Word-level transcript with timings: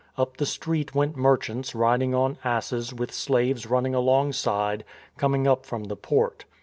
Up 0.17 0.37
the 0.37 0.47
street 0.47 0.95
went 0.95 1.15
merchants 1.15 1.75
riding 1.75 2.15
on 2.15 2.39
asses 2.43 2.91
with 2.91 3.13
slaves 3.13 3.67
running 3.67 3.93
alongside, 3.93 4.83
coming 5.15 5.45
up 5.45 5.63
from 5.63 5.83
the 5.83 5.95
port. 5.95 6.45